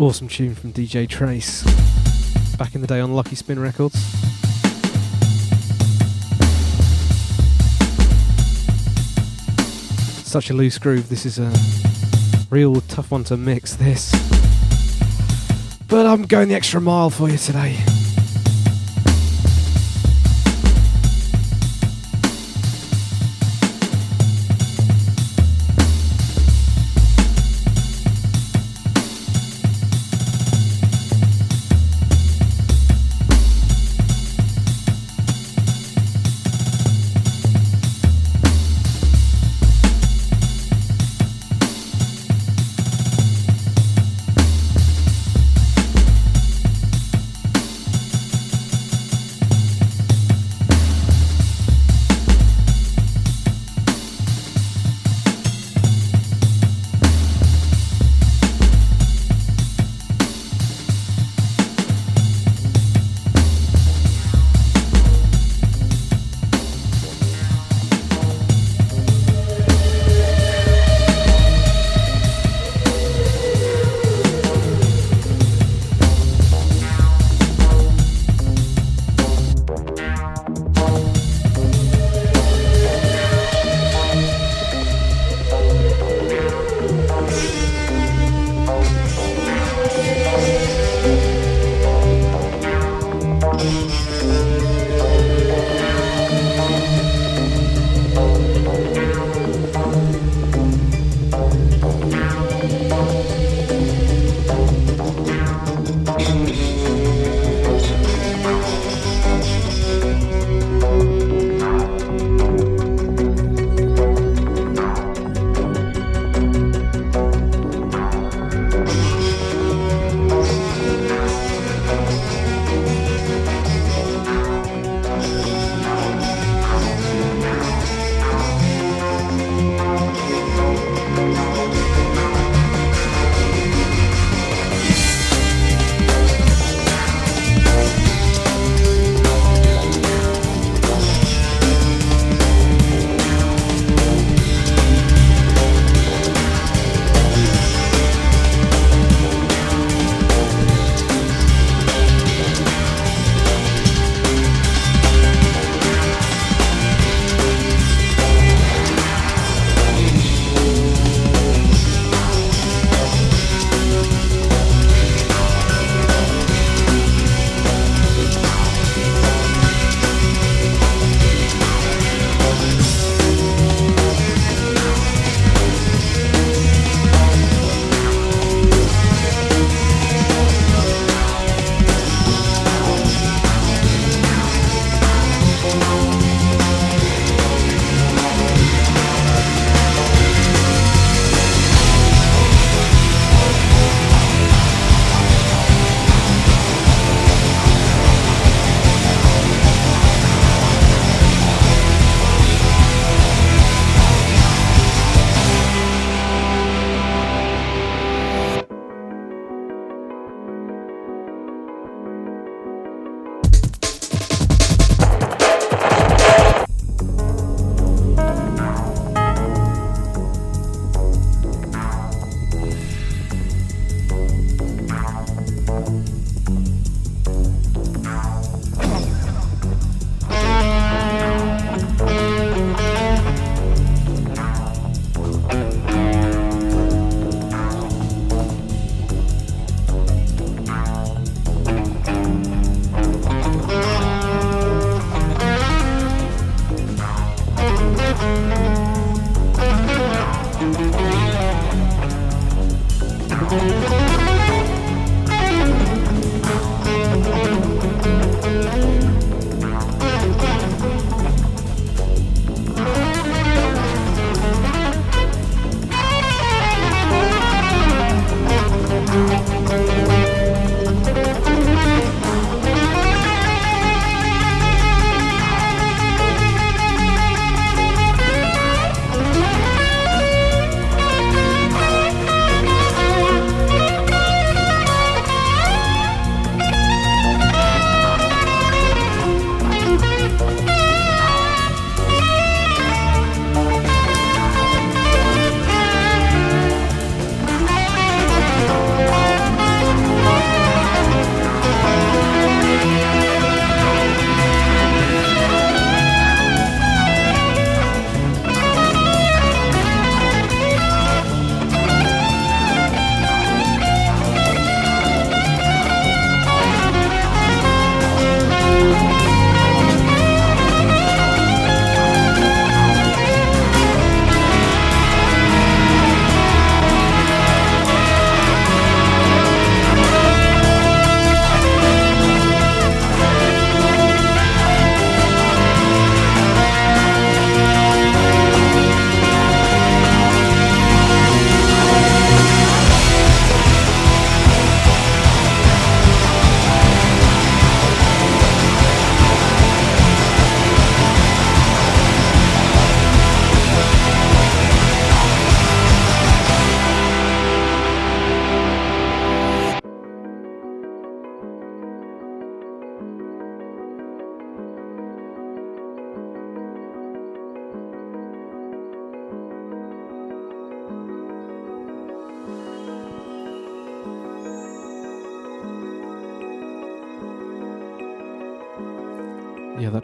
Awesome 0.10 0.28
tune 0.28 0.56
from 0.56 0.74
DJ 0.74 1.08
Trace 1.08 1.64
back 2.58 2.74
in 2.74 2.82
the 2.82 2.88
day 2.88 3.00
on 3.00 3.14
Lucky 3.14 3.36
Spin 3.36 3.60
Records. 3.60 3.96
Such 10.28 10.50
a 10.50 10.56
loose 10.56 10.80
groove. 10.80 11.10
This 11.10 11.28
is 11.28 11.38
a 11.38 11.54
real 12.50 12.82
tough 12.82 13.12
one 13.12 13.24
to 13.26 13.38
mix. 13.38 13.76
This, 13.76 14.12
but 15.88 16.08
I'm 16.08 16.24
going 16.24 16.48
the 16.48 16.56
extra 16.56 16.82
mile 16.82 17.12
for 17.12 17.30
you 17.30 17.38
today. 17.38 17.78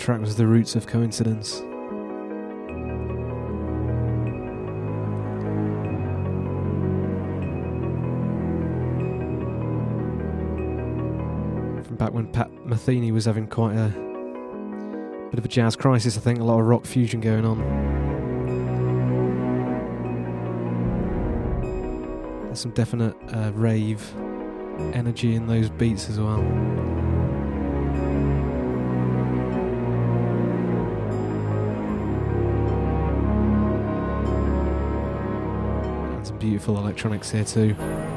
Track 0.06 0.22
was 0.22 0.36
The 0.36 0.46
Roots 0.46 0.76
of 0.76 0.86
Coincidence. 0.86 1.62
From 11.88 11.96
back 11.98 12.14
when 12.14 12.28
Pat 12.32 12.52
Metheny 12.68 13.12
was 13.12 13.26
having 13.26 13.48
quite 13.48 13.74
a 13.76 13.90
bit 15.32 15.40
of 15.40 15.46
a 15.46 15.48
jazz 15.48 15.76
crisis, 15.76 16.16
I 16.18 16.20
think, 16.20 16.38
a 16.40 16.44
lot 16.44 16.60
of 16.60 16.68
rock 16.68 16.86
fusion 16.86 17.20
going 17.20 17.44
on. 17.44 17.58
There's 22.44 22.60
some 22.60 22.74
definite 22.74 23.16
uh, 23.34 23.52
rave 23.56 24.08
energy 24.94 25.34
in 25.34 25.48
those 25.48 25.72
beats 25.72 26.12
as 26.12 26.20
well. 26.20 26.44
Beautiful 36.46 36.78
electronics 36.78 37.32
here 37.32 37.44
too. 37.44 38.15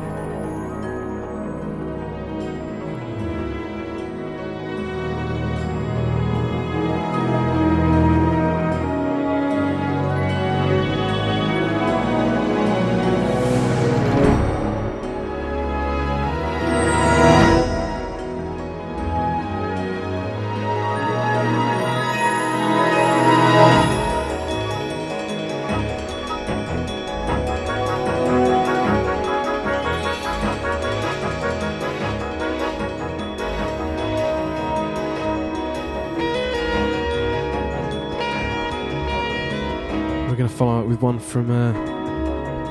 One 41.08 41.18
from 41.18 41.50
uh, 41.50 41.72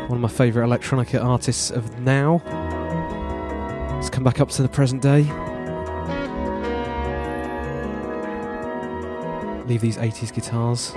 one 0.10 0.18
of 0.18 0.20
my 0.20 0.28
favourite 0.28 0.70
electronica 0.70 1.24
artists 1.24 1.72
of 1.72 2.00
now. 2.02 2.40
Let's 3.96 4.12
come 4.12 4.24
back 4.24 4.40
up 4.40 4.50
to 4.50 4.62
the 4.62 4.70
present 4.70 5.02
day. 5.02 5.24
Leave 9.66 9.82
these 9.82 9.98
80s 9.98 10.32
guitars. 10.32 10.94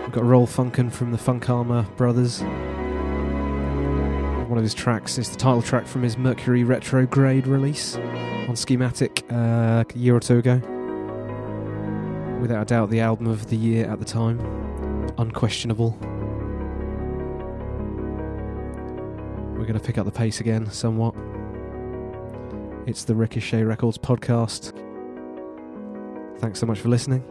We've 0.00 0.12
got 0.12 0.24
Roel 0.24 0.46
Funcken 0.46 0.90
from 0.90 1.12
the 1.12 1.18
Funkarma 1.18 1.94
Brothers. 1.98 2.40
One 4.48 4.56
of 4.56 4.64
his 4.64 4.72
tracks 4.72 5.18
is 5.18 5.28
the 5.28 5.36
title 5.36 5.60
track 5.60 5.86
from 5.86 6.02
his 6.02 6.16
Mercury 6.16 6.64
Retrograde 6.64 7.46
release 7.46 7.96
on 8.48 8.56
Schematic 8.56 9.30
uh, 9.30 9.84
a 9.86 9.98
year 9.98 10.16
or 10.16 10.20
two 10.20 10.38
ago 10.38 10.73
without 12.44 12.60
a 12.60 12.64
doubt 12.66 12.90
the 12.90 13.00
album 13.00 13.26
of 13.26 13.48
the 13.48 13.56
year 13.56 13.86
at 13.86 13.98
the 13.98 14.04
time. 14.04 14.38
Unquestionable. 15.16 15.96
We're 19.52 19.64
going 19.64 19.78
to 19.78 19.80
pick 19.80 19.96
up 19.96 20.04
the 20.04 20.12
pace 20.12 20.40
again 20.40 20.70
somewhat. 20.70 21.14
It's 22.86 23.04
the 23.04 23.14
Ricochet 23.14 23.62
Records 23.62 23.96
podcast. 23.96 24.78
Thanks 26.40 26.60
so 26.60 26.66
much 26.66 26.80
for 26.80 26.90
listening. 26.90 27.24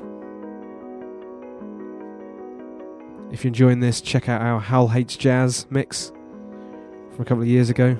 If 3.31 3.43
you're 3.43 3.49
enjoying 3.49 3.81
this, 3.81 4.01
check 4.01 4.29
out 4.29 4.41
our 4.41 4.59
Hal 4.59 4.87
Hates 4.87 5.15
Jazz 5.15 5.67
mix 5.69 6.11
from 7.11 7.21
a 7.21 7.25
couple 7.25 7.43
of 7.43 7.47
years 7.47 7.69
ago. 7.69 7.99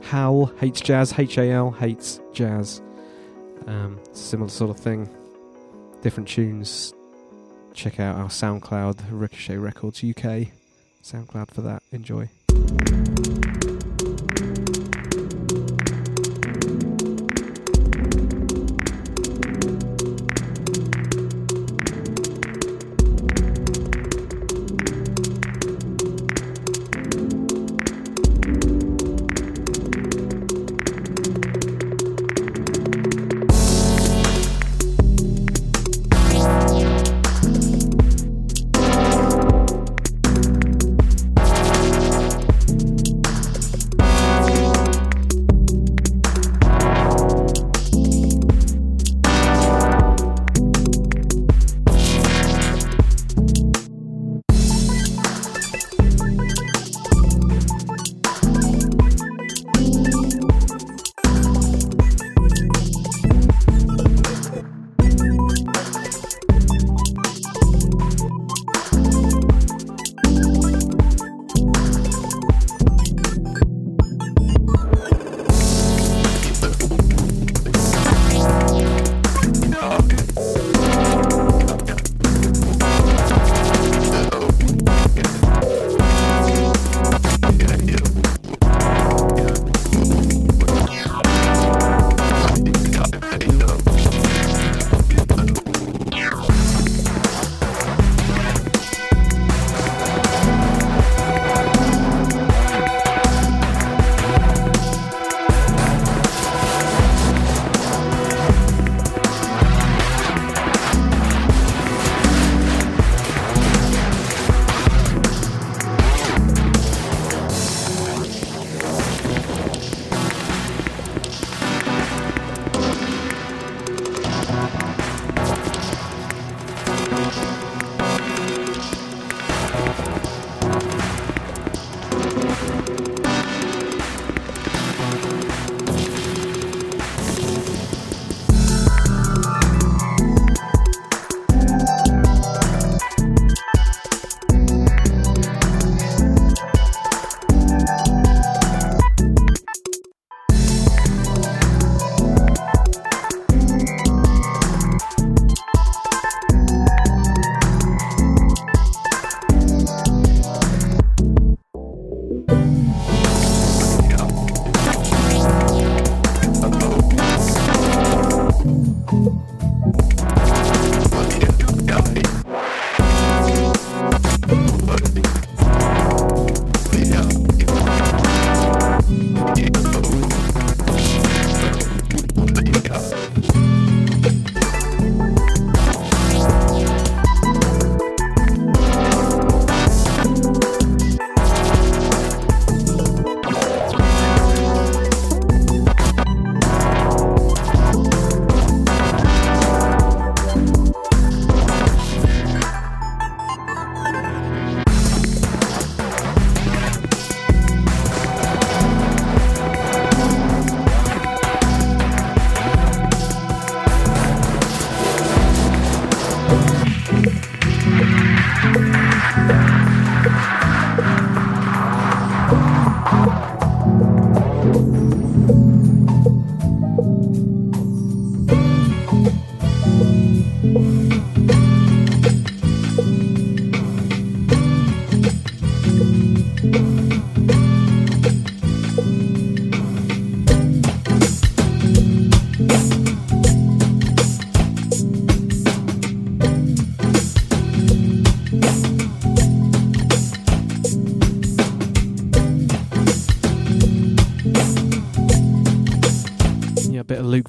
Hal 0.00 0.46
Hates 0.60 0.80
Jazz, 0.80 1.12
H 1.18 1.36
A 1.36 1.50
L 1.50 1.72
hates 1.72 2.22
jazz. 2.32 2.80
Um, 3.66 4.00
similar 4.12 4.48
sort 4.48 4.70
of 4.70 4.78
thing 4.82 5.10
different 6.04 6.28
tunes, 6.28 6.92
check 7.72 7.98
out 7.98 8.16
our 8.16 8.28
SoundCloud, 8.28 9.06
Ricochet 9.10 9.56
Records 9.56 10.04
UK. 10.04 10.48
SoundCloud 11.02 11.50
for 11.50 11.62
that. 11.62 11.82
Enjoy. 11.92 12.28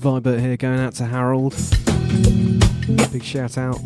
Luke 0.01 0.23
Vibert 0.23 0.39
here 0.39 0.57
going 0.57 0.79
out 0.79 0.93
to 0.95 1.05
Harold. 1.05 1.55
Big 3.11 3.23
shout 3.23 3.57
out. 3.57 3.79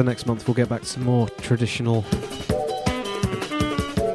So 0.00 0.04
next 0.04 0.24
month 0.24 0.48
we'll 0.48 0.54
get 0.54 0.66
back 0.66 0.80
to 0.80 0.86
some 0.86 1.04
more 1.04 1.28
traditional 1.28 2.06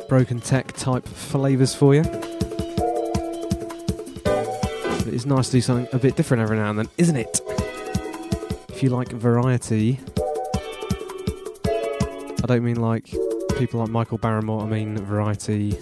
broken 0.09 0.39
tech 0.39 0.71
type 0.73 1.07
flavours 1.07 1.75
for 1.75 1.93
you. 1.93 2.01
But 4.23 5.13
it's 5.13 5.27
nice 5.27 5.45
to 5.49 5.51
do 5.51 5.61
something 5.61 5.87
a 5.93 5.99
bit 5.99 6.15
different 6.15 6.41
every 6.41 6.57
now 6.57 6.71
and 6.71 6.79
then, 6.79 6.89
isn't 6.97 7.15
it? 7.15 7.39
If 8.69 8.81
you 8.81 8.89
like 8.89 9.09
variety, 9.09 9.99
I 11.67 12.47
don't 12.47 12.63
mean 12.63 12.81
like 12.81 13.05
people 13.59 13.79
like 13.79 13.89
Michael 13.89 14.17
Barrymore, 14.17 14.63
I 14.63 14.65
mean 14.65 14.97
variety 14.97 15.77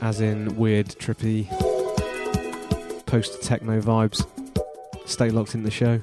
as 0.00 0.20
in 0.20 0.56
weird, 0.56 0.88
trippy, 0.88 1.48
post 3.06 3.40
techno 3.40 3.80
vibes. 3.80 4.26
Stay 5.06 5.30
locked 5.30 5.54
in 5.54 5.62
the 5.62 5.70
show 5.70 6.00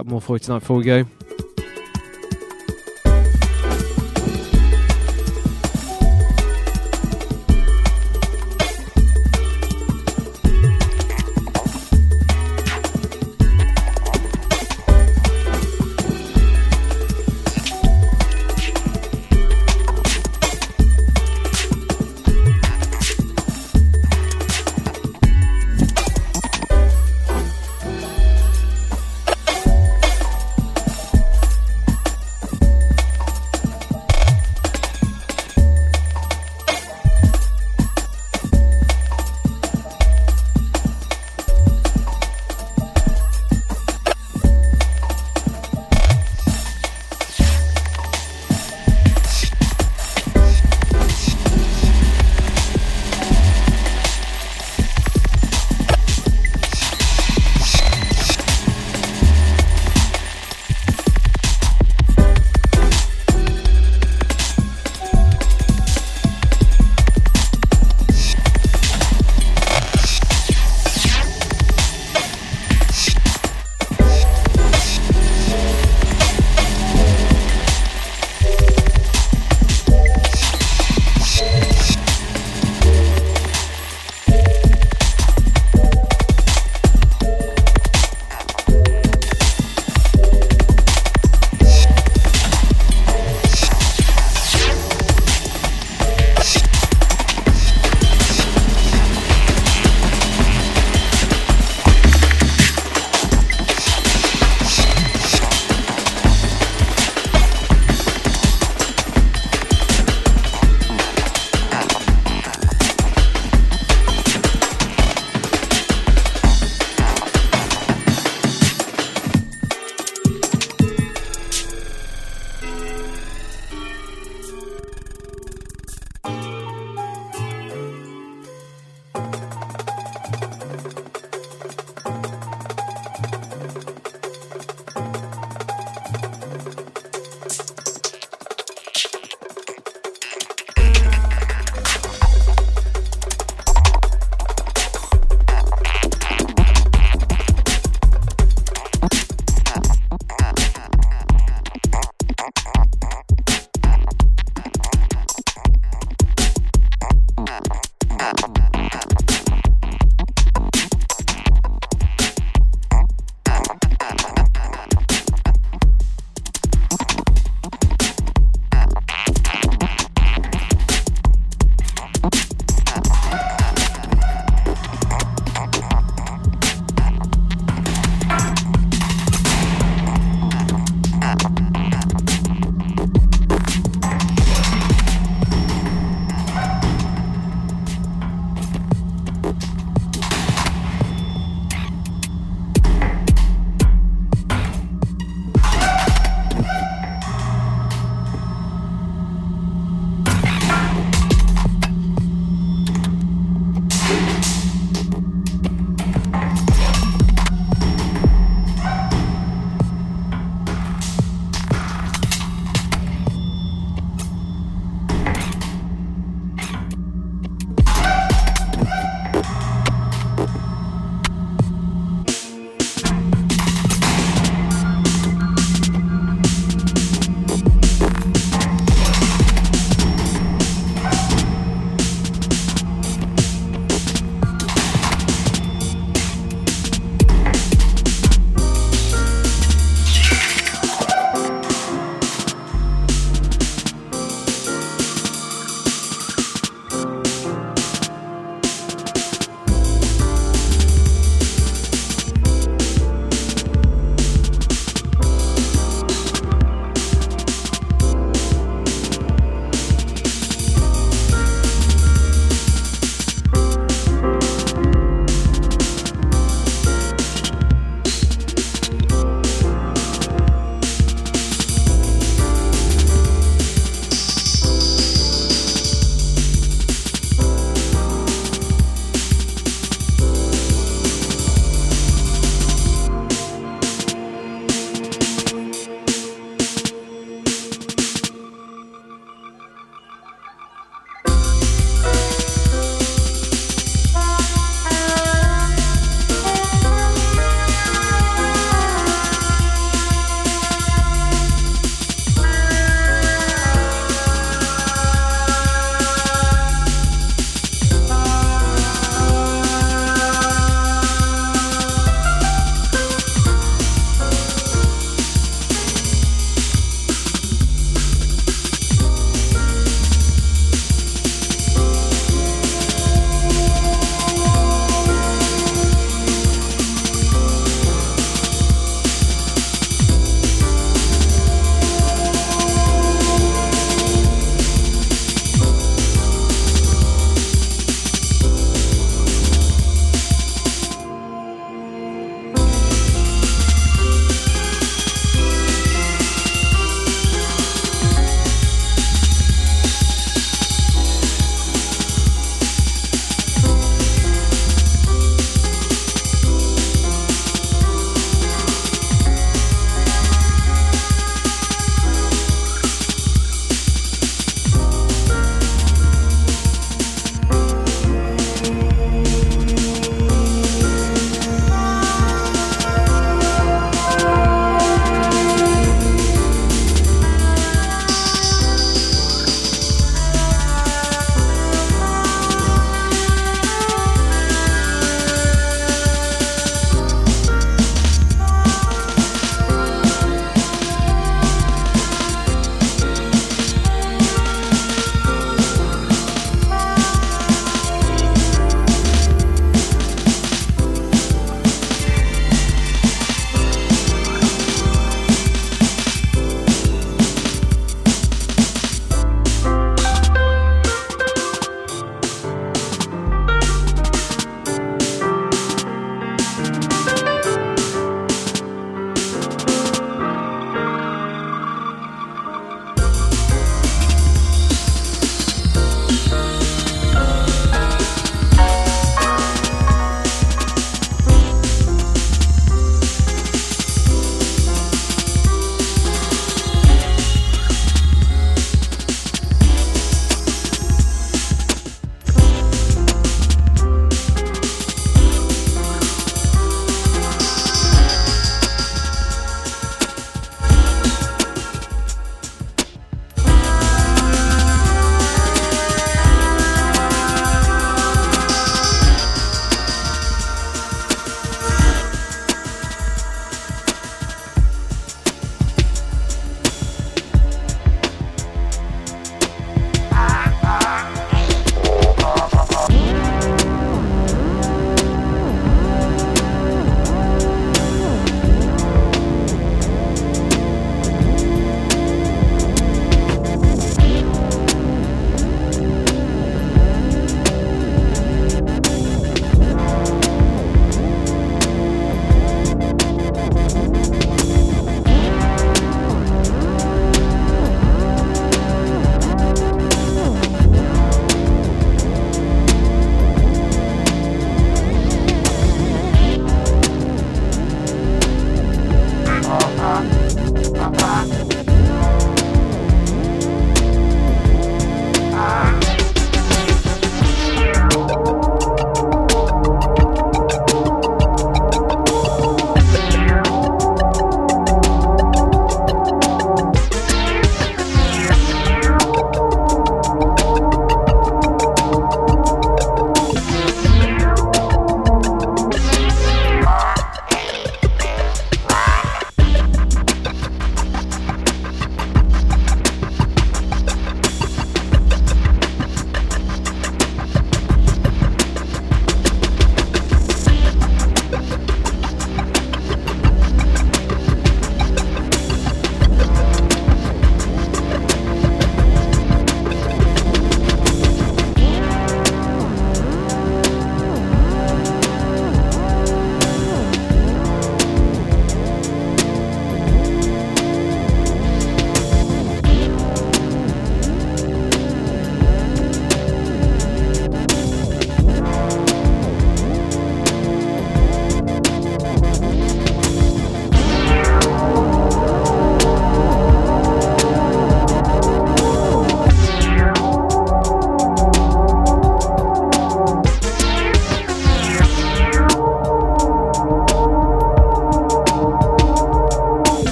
couple 0.00 0.12
more 0.12 0.20
for 0.22 0.36
you 0.36 0.38
tonight 0.38 0.60
before 0.60 0.78
we 0.78 0.84
go. 0.84 1.19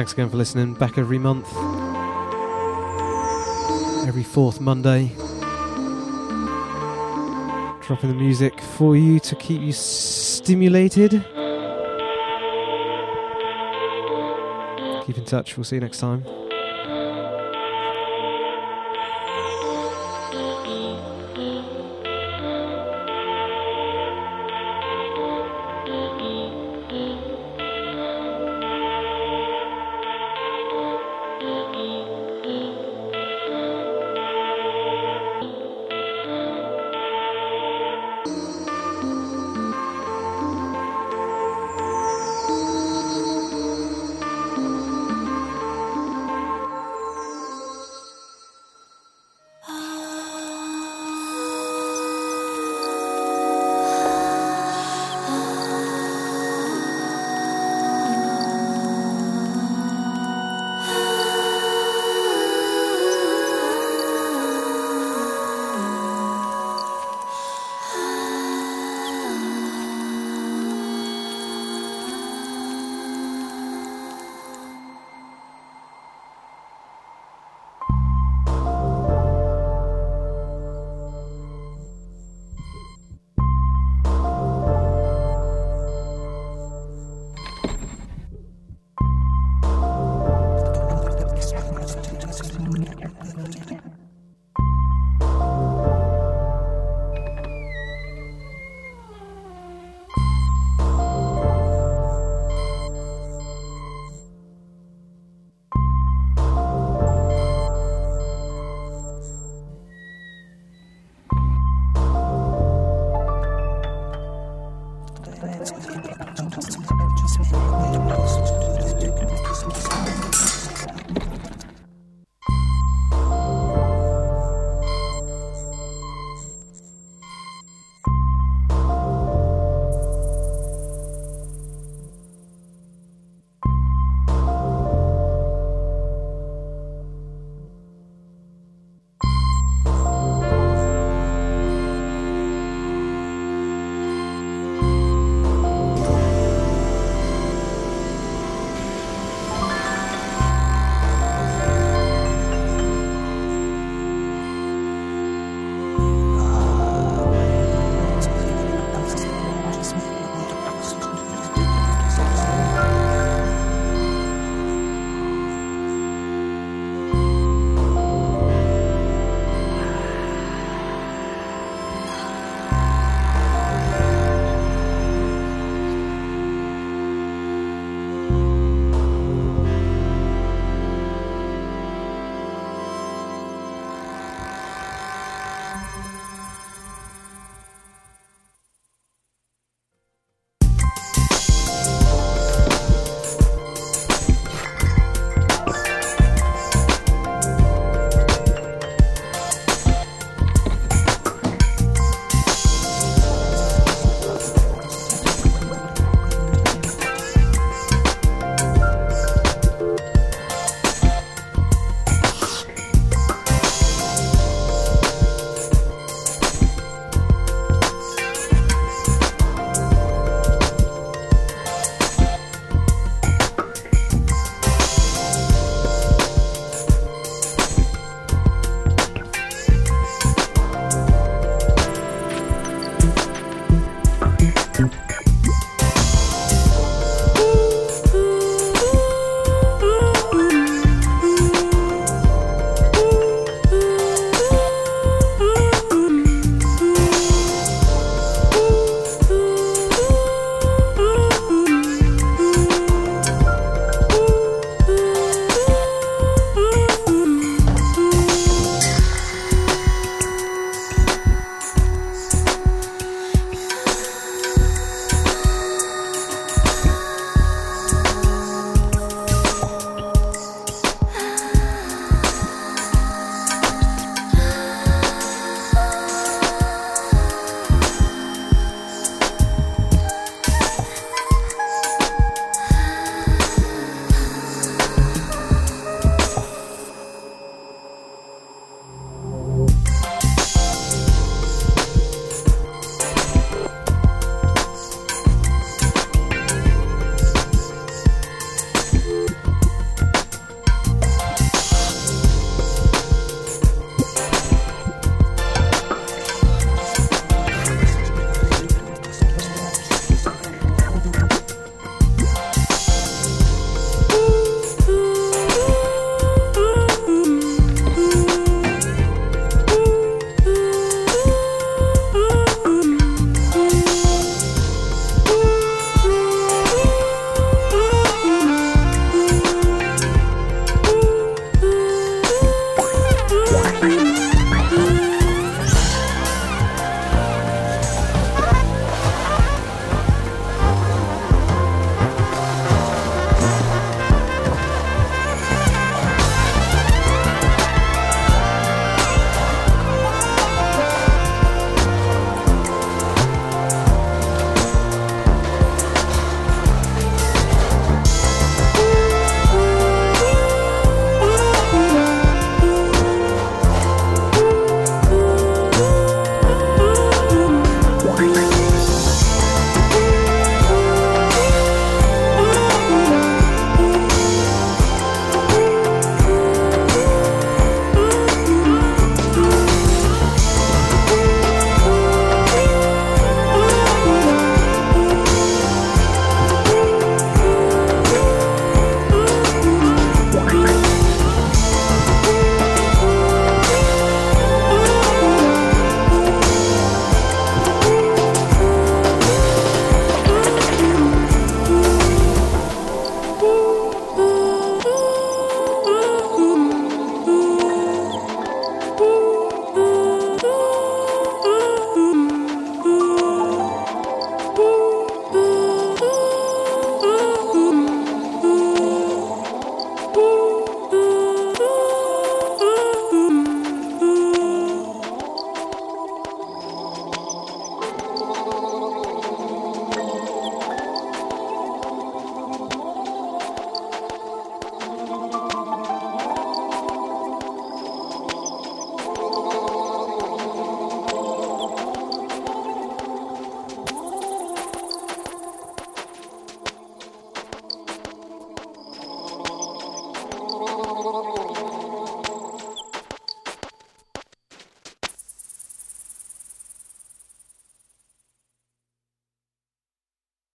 Thanks 0.00 0.14
again 0.14 0.30
for 0.30 0.38
listening. 0.38 0.72
Back 0.72 0.96
every 0.96 1.18
month, 1.18 1.46
every 4.08 4.22
fourth 4.22 4.58
Monday. 4.58 5.12
Dropping 7.82 8.08
the 8.08 8.16
music 8.16 8.58
for 8.62 8.96
you 8.96 9.20
to 9.20 9.36
keep 9.36 9.60
you 9.60 9.72
stimulated. 9.74 11.10
Keep 15.04 15.18
in 15.18 15.24
touch. 15.26 15.58
We'll 15.58 15.64
see 15.64 15.76
you 15.76 15.82
next 15.82 15.98
time. 15.98 16.24